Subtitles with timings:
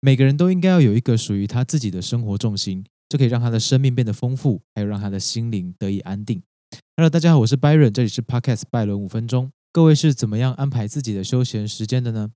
[0.00, 6.40] 每个人都应该要有一个属于他自己的生活重心，这可以让他的生命变得丰富，还有让他的心灵得以安定。
[6.96, 9.50] Hello，大家好，我是 Byron，这里是 Podcast 拜伦五分钟。
[9.72, 12.30] 各位是怎么样安排自己的休闲时间的呢？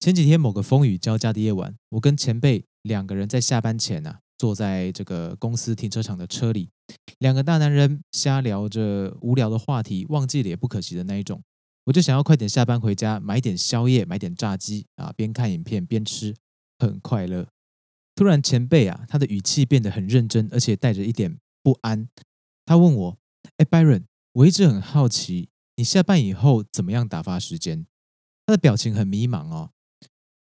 [0.00, 6.70] 前几天某个风雨交加的夜晚，我跟前辈两个人在下班前啊，坐在这个公司停车场的车里，
[7.20, 11.40] 两个大男人瞎聊着无聊的话题，忘记了也不可惜的那一种。
[11.84, 16.34] 我就想要快点下班回家，买点宵夜，买点炸鸡啊，边看影片边吃，
[16.84, 17.48] 很快乐。
[18.14, 22.08] 突然前辈啊，他的语气变得很认真，而且带着一点不安。
[22.64, 23.18] 他问我
[23.58, 27.86] ：“哎，Byron，我一直很好奇，你下班以后怎么样打发时间？”
[28.46, 29.70] 他的表情很迷茫哦。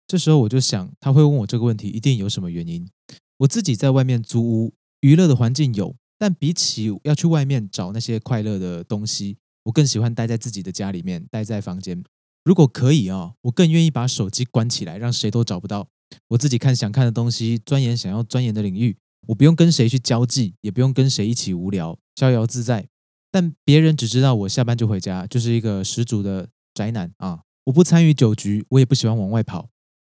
[0.06, 2.90] 这时候我就想，他会问我这个问题，一定有什么原因。
[3.38, 9.38] 我自己在外面租屋，娱乐的环境有，但比起要去外面找那些快乐的东西。
[9.64, 12.02] 我更喜欢待在自己的家里面，待在房间。
[12.42, 15.88] 如果可以啊，我更愿意把手机关起来，让谁都找不到。
[16.28, 18.96] 我自己看想看的东西，钻研想要钻研的领域。
[19.28, 22.88] 我不用跟谁去交际，也不用跟谁一起无聊，逍遥自在。
[23.30, 27.42] 但别人只知道我下班就回家，就是一个十足的宅男啊！
[27.64, 29.68] 我不参与酒局，我也不喜欢往外跑。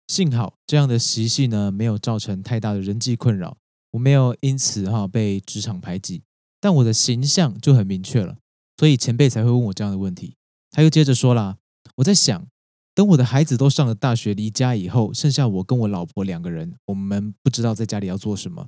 [0.08, 3.58] 幸好这样的习性呢，没有造成太大的人际困扰，
[3.92, 6.24] 我没有因此哈被职场排挤。
[6.62, 8.38] 但我的形象就很明确了。
[8.78, 10.36] 所以前辈才会问我这样的问题。
[10.72, 11.58] 他又接着说啦
[11.98, 12.48] ：“我在想，
[13.00, 18.68] 等我的孩子都上了大学，离家以后，剩下我跟我老婆两个人，我们不知道在家里要做什么。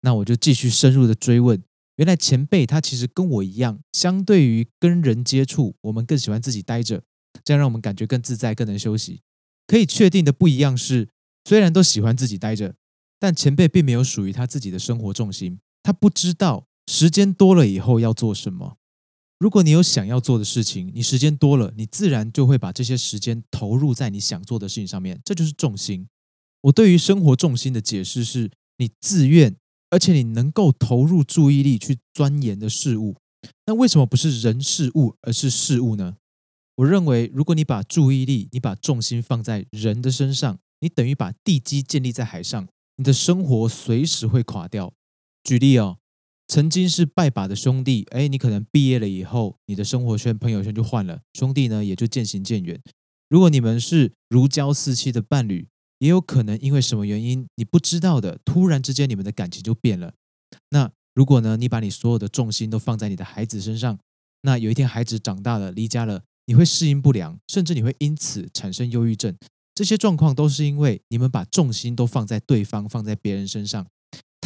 [0.00, 1.62] 那我就继续深入的追问。
[1.96, 7.02] 原来前辈他其实跟我一样，相对于跟人接触，我们更喜欢自己待着，
[7.44, 9.20] 这样让我们感觉更自在，更能休息。
[9.66, 11.10] 可以确定的不一样是，
[11.44, 12.76] 虽然都喜欢自己待着，
[13.20, 15.58] 但前辈并没有属于他自己的生活重心。
[15.82, 18.78] 他不知道时间多了以后要做什么。”
[19.38, 26.08] 如果你有想要做的事情，你时间多了，你自然就会把这些时间投入在你想做的事情上面，这就是重心。
[26.62, 29.54] 我对于生活重心的解释是：你自愿，
[29.90, 33.16] 而且你能够投入注意力去钻研的事物。
[33.66, 36.16] 那为什么不是人事物，而是事物呢？
[36.76, 42.66] 我认为，如果你把注意力、你把重心放在人的身上，你等于把地基建立在海上，
[42.96, 44.94] 你的生活随时会垮掉。
[45.44, 45.98] 举例哦。
[46.48, 52.80] 曾经是拜把的兄弟，哎，你可能毕业了以后，你的生活圈、朋友圈就换了，兄弟呢也就渐行渐远。
[53.28, 55.66] 如果你们是如胶似漆的伴侣，
[55.98, 60.14] 也有可能因为什么原因你不知道的，突然之间你们的感情就变了。
[60.70, 63.98] 那如果呢，你把你所有的重心都放在你的孩子身上，
[64.42, 69.36] 那有一天孩子长大了，离家了，你会适应不良，甚至你会因此产生忧郁症。
[69.74, 73.86] 这些状况都是因为你们把重心都放在对方、放在别人身上。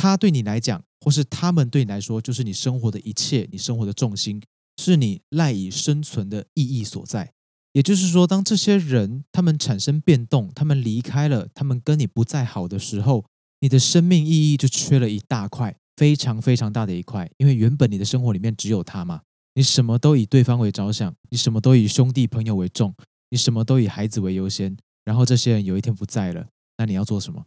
[0.01, 4.41] 他对你来讲，或是他们对你来说，就是你生活的一切，你生活的重心，
[4.79, 7.35] 是你赖以生存的意义所在。
[7.75, 13.27] 也就是说，当这些人他们产生变动，他们离开了，他们跟你不再好的时候，
[13.61, 17.31] 你的生命意义就缺了一大块，非常非常大的一块。
[17.37, 19.21] 因为原本你的生活里面只有他嘛，
[19.55, 22.95] 你什么都以对方为着想，你什么都以兄弟朋友为重，
[23.29, 24.75] 你什么都以孩子为优先。
[25.05, 26.47] 然后这些人有一天不在了，
[26.79, 27.45] 那你要做什么？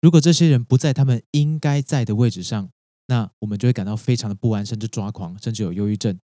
[0.00, 2.70] 如果这些人不在他们应该在的位置上，
[3.06, 6.18] 那我们就会感到非常的不安，甚至抓狂，甚至有忧郁症。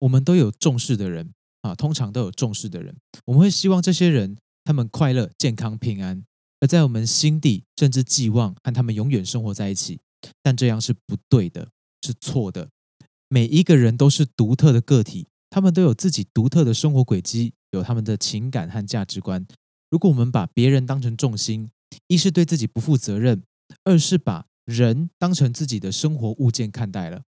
[0.00, 1.32] 我们都有重视的人
[1.62, 2.94] 啊，通常都有重视的人，
[3.24, 6.22] 我们会希望这些人他们快乐、健康、平安，
[6.60, 9.98] 而在我们心底甚至寄望和他们永远生活在一起。
[10.42, 11.70] 但这样是不对的，
[12.02, 12.68] 是错的。
[13.28, 19.46] 每一个人都是独特的个体，他们都有自己独特的生活轨迹，有他们的情感和价值观。
[19.90, 21.70] 如果我们把别人当成重心，
[22.06, 23.42] 一是对自己不负责任，
[23.84, 27.22] 二是把人当成自己的生活物件看待了，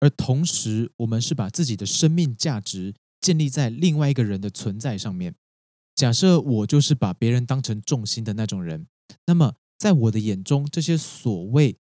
[0.00, 5.34] 而同时我们是把自己的生命价值建立在另外一个人的存在上面。
[5.94, 8.86] 假设我就是把别人当成重心的那种人，
[9.26, 11.76] 那么在我的眼中，这些所谓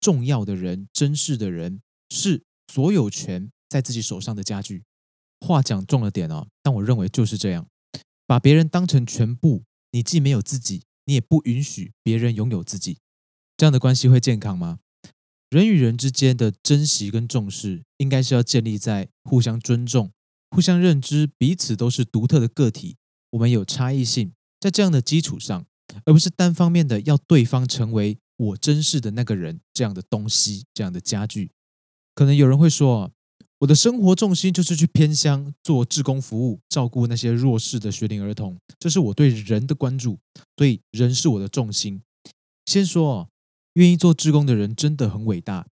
[0.00, 1.80] 重要的人、珍视的人，
[2.10, 2.42] 是
[2.72, 4.82] 所有权在自己手上的家具。
[5.40, 7.66] 话讲重了点哦，但我认为就是这样，
[8.26, 10.82] 把别人当成全部，你既没有自己。
[11.04, 12.98] 你也不允许别人拥有自己，
[13.56, 14.78] 这样的关系会健康吗？
[15.48, 20.12] 人与人之间的珍惜跟重视，应该是要建立在互相尊重、
[20.50, 22.96] 互相认知，彼此都是独特的个体，
[23.30, 25.66] 我们有差异性，在这样的基础上，
[26.04, 31.50] 而不是单方面的要对方成为我珍视的那个人这样的东西、这样的家具。
[32.14, 33.12] 可能有人会说。
[33.60, 40.18] 我的生活重心就是去偏乡做志工服务，照顾那些弱势的学龄儿童，这是我对人的关注，
[40.56, 42.00] 所以人是我的重心。
[42.64, 43.28] 先说，
[43.74, 45.66] 愿意做志工的人真的很伟大，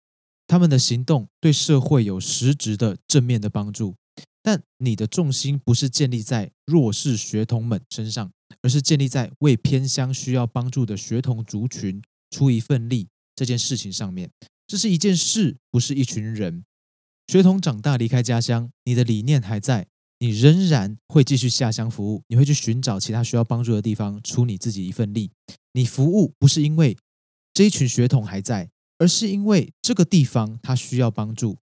[0.49, 3.95] 他们的行动对社会有实质的正面的帮助。
[4.43, 8.33] 但你的重心不是建立在弱势学童们身上，
[8.63, 13.07] 而是建立在为偏乡需要帮助的学童族群出一份力
[13.37, 14.29] 这件事情上面。
[14.67, 16.65] 这是一件事，不是一群人。
[17.27, 19.89] 学童长大离开家乡，你的理念还在，
[20.21, 25.33] 你仍然会继续下乡服务，你会去寻找其他需要帮助的地方，出你自己一份力。
[25.73, 26.97] 你服务不是因为
[27.53, 31.59] 这一群血统还在，而是因为这个地方它需要帮助，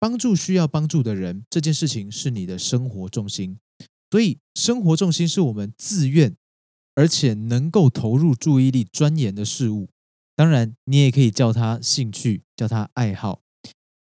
[0.00, 1.44] 帮助需要帮助的人。
[1.50, 3.58] 这件事情是你的生活重心，
[4.10, 6.34] 所以生活重心是我们自愿
[6.94, 9.90] 而且能够投入注意力钻研的事物。
[10.34, 13.43] 当然，你也可以叫它兴趣，叫它爱好。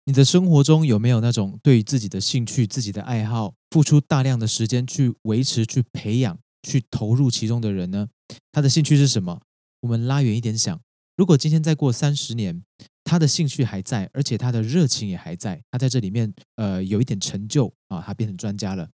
[0.06, 8.08] 你的生活中有没有那种对于自己的兴趣、自己的爱好，付出大量的时间去维持、去培养、去投入其中的人呢？
[8.52, 9.40] 他的兴趣是什么？
[9.80, 10.78] 我们拉远一点想，
[11.16, 12.62] 如果今天再过三十年，
[13.02, 18.90] 他的兴趣还在，而且他的热情也还在，他在这里面呃有一点成就啊，他变成专家了，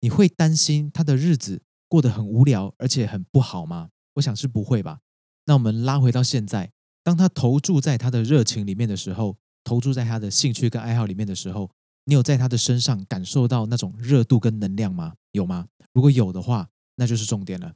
[0.00, 3.88] 你会担心他的日子过得很无聊，而且很不好吗？
[4.14, 5.00] 我想是不会吧。
[5.46, 6.70] 那我们拉回到现在，
[7.02, 9.38] 当他投注在他的热情里面的时候。
[9.64, 11.70] 投注在他的兴趣跟爱好里面的时候，
[12.04, 15.14] 你有在他的身上感受到那种热度跟能量吗？
[15.32, 15.68] 有吗？
[15.92, 17.74] 如果有的话，那就是重点了。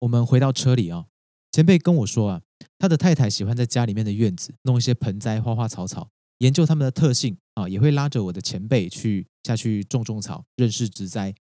[0.00, 1.06] 我们回到车里啊，
[1.52, 2.42] 前辈跟我说啊，
[2.78, 11.34] 他的太太喜欢在家里面的院子弄一些盆栽、花花草草，研究它们的特性啊，也会拉着我的前辈去下去种种草，认识植栽。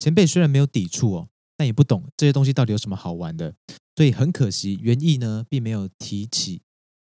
[0.00, 3.54] 前辈虽然没有抵触哦，但也不懂这些东西到底有什么好玩的，
[3.94, 6.62] 所以很可惜，原意呢并没有提起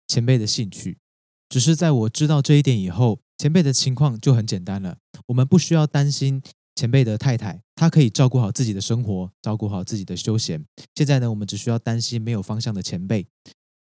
[0.07, 0.97] 前辈的兴趣。
[1.53, 4.97] 只是在我知道这一点以后，前辈的情况就很简单了。
[5.27, 6.41] 我们不需要担心
[6.73, 10.65] 前辈的太太，她可以照顾好自己的生活，照顾好自己的休闲。
[10.95, 13.27] 现在呢，我们只需要担心没有方向的前辈。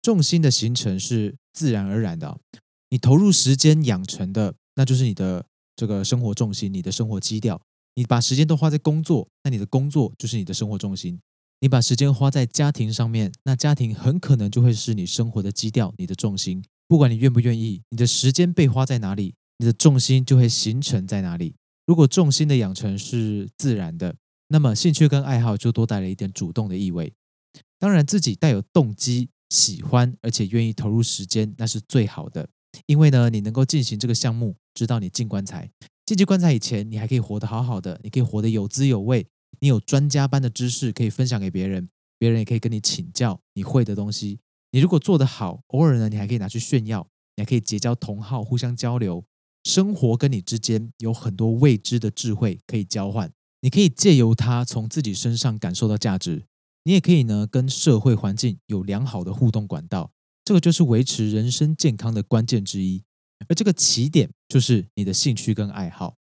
[0.00, 2.38] 重心的形成是自然而然的，
[2.90, 5.44] 你投入时间养成的，那就是你的
[5.74, 7.60] 这个生活重心，你的生活基调。
[7.96, 11.18] 你把时间都花在工作，那你的工作就是你的生活重心。
[11.58, 16.62] 你把时间花在家庭上面，那家庭很可能就会是你生活的基调，你的重心。
[16.88, 21.54] 不管你愿不愿意，你的时间被花在哪里，你的重心就会形成在哪里。
[21.86, 24.16] 如果重心的养成是自然的，
[24.48, 27.12] 那么兴趣跟爱好就多带了一点主动的意味。
[27.78, 32.48] 当然，自己带有动机、喜欢而且愿意投入时间，那是最好的。
[32.86, 35.70] 因为呢，你能够进行这个项目，直到你进棺材。
[36.06, 39.26] 进去棺材以前，你还可以活得好好的，你可以活得有滋有味。
[39.60, 41.88] 你有专家般的知识可以分享给别人，
[42.18, 44.38] 别人也可以跟你请教你会的东西。
[44.70, 49.24] 你如果做得好，偶尔呢，你还可以拿去炫耀，你还可以结交同好，互相交流。
[49.64, 53.30] 生活跟你之间有很多未知的智慧可以交换，
[53.60, 56.44] 你可以借由它从自己身上感受到价值。
[56.84, 60.10] 你也可以呢，跟社会环境有良好的互动管道，
[60.44, 63.02] 这个就是维持人生健康的关键之一。
[63.48, 66.16] 而这个起点就是你的兴趣跟爱好。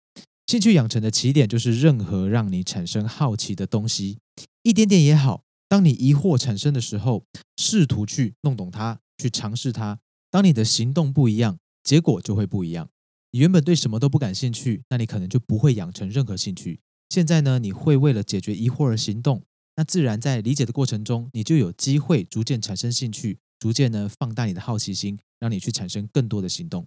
[0.46, 4.18] 兴趣养成的起点就是任何让你产生好奇的东西，
[4.62, 5.44] 一点点也好。
[5.72, 7.24] 当你疑惑产生的时候，
[7.56, 10.00] 试图去弄懂它，去尝试它。
[10.30, 12.90] 当你的行动不一样，结果就会不一样。
[13.30, 16.80] 你原本对什么都不感兴趣，那你可能就不会养成任何兴趣。
[17.08, 19.42] 现在呢，你会为了解决疑惑而行动，
[19.76, 26.86] 那自然在理解的过程中，你就有机会逐渐产生兴趣，逐渐呢放大你的好奇心，让你去产生更多的行动。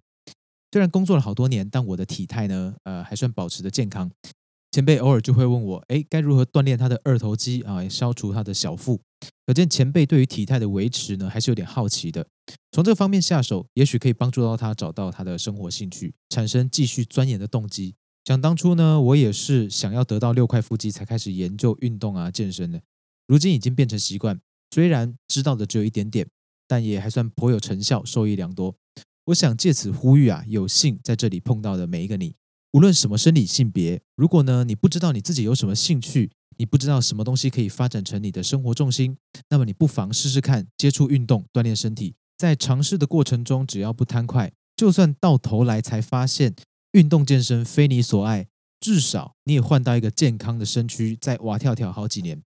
[0.71, 4.11] 虽然工作了好多年，但我的体态呢，呃，还算保持的健康。
[4.75, 8.99] 前辈偶尔就会问我，哎，该如何锻炼他的二头肌啊，消除他的小腹？
[9.45, 12.27] 可见前辈对于体态的维持呢，还是有点好奇的。
[12.73, 17.95] 从这方面下手，也许可以帮助到他找到他的生活兴趣，产生继续钻研的动机。
[18.25, 22.81] 想当初呢，我也是想要得到六块腹肌才开始研究运动啊、健身的。
[23.27, 24.37] 如今已经变成习惯，
[24.71, 26.27] 虽然知道的只有一点点，
[26.67, 28.75] 但也还算颇有成效，受益良多。
[29.27, 32.35] 我想借此呼吁啊，有幸在这里碰到的每一个你。
[32.75, 39.15] 无论什么生理性别，如果呢你不知道你自己有什么兴趣，你不知道什么东西可以发展成你的生活重心，
[39.47, 42.15] 那么你不妨试试看接触运动，锻炼身体。
[42.37, 46.53] 在尝试的过程中，只要不贪快，就算到头来才发现
[46.91, 48.45] 运动健身非你所爱，
[48.81, 52.43] 至少你也换到一个健康的身躯，再蛙跳跳好几年。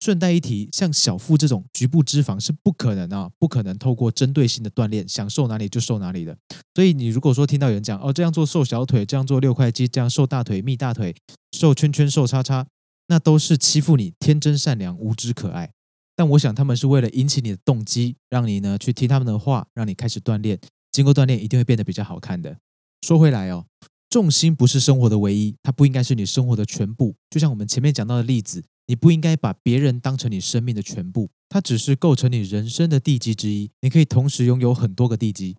[0.00, 6.34] 顺带一提，像小腹这种局部脂肪是不可能啊，不可能透过针对性的锻炼，想瘦哪里就瘦哪里的。
[6.74, 11.14] 所以你如果说听到有人讲哦，这样做瘦小腿，这样做六块肌，这样瘦大腿、蜜大腿、
[11.52, 12.66] 瘦圈圈、瘦叉叉，
[13.08, 15.70] 那都是欺负你天真善良、无知可爱。
[16.16, 20.58] 但我想他们是为了引起你的动机，让你呢去听他们的话，让你开始锻炼。
[20.90, 22.56] 经过锻炼，一定会变得比较好看的。
[23.02, 23.66] 说回来哦，
[24.08, 27.14] 重心不是生活的唯一，它不应该是你生活的全部。
[27.28, 28.64] 就像我们前面讲到的例子。
[28.90, 33.70] 你不应该把别人当成你生命的全部，它只是构成你人生的地基之一。
[33.82, 35.56] 你可以同时拥有很多个地基。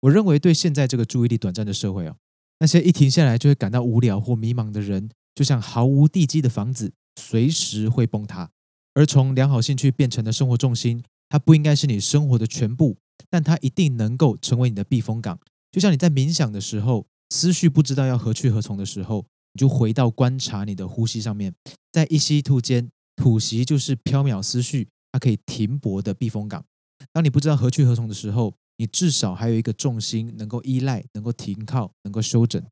[0.00, 2.16] 我认为，对现在这个注意力短暂的社会哦，
[2.58, 8.50] 那些一停下来就会感到无聊或迷茫的人，就像毫无地基的房子，随时会崩塌。
[8.94, 12.96] 而从良好兴趣变成的生活重心，它不应该是你生活的全部，
[13.30, 15.38] 但它一定能够成为你的避风港。
[15.70, 21.54] 就像你在冥想的时候，思绪不知道要何去何从的时候，你就回到观察你的呼吸上面，
[21.92, 26.64] 在一吸一吐间，吐息就是缥缈思绪它可以停泊的避风港。
[27.12, 32.62] 当你不知道何去何从的时候，你至少还有一个重心能够依赖、能够停靠、能够休整。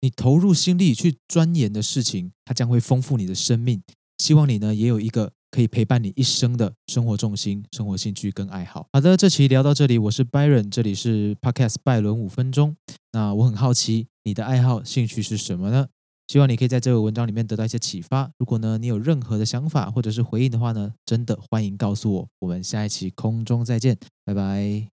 [0.00, 3.82] 你投入心力去钻研的事情，它将会丰富你的生命。
[4.18, 5.32] 希望你呢也有一个。
[5.52, 8.86] 可以陪伴你一生的生活重心、生活兴趣跟爱好。
[8.92, 12.76] 好的，这期聊到这里，我是 Byron，这里是 Podcast 拜伦五分钟。
[13.10, 15.88] 那我很好奇，你的爱好、兴趣是什么呢？
[16.30, 18.30] 希望你可以在这个文章里面得到一些启发。
[18.38, 22.28] 如果呢你有任何的想法或者是回应的话呢，真的欢迎告诉我。
[22.38, 24.99] 我们下一期空中再见，拜拜。